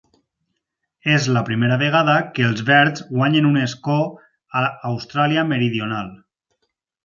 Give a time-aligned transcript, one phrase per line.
[1.17, 4.01] És la primera vegada que els verds guanyen un escó
[4.63, 6.13] a Austràlia Meridional.